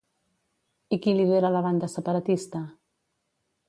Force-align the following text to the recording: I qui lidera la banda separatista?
I 0.97 0.99
qui 1.03 1.15
lidera 1.19 1.53
la 1.57 1.63
banda 1.69 1.93
separatista? 1.99 2.67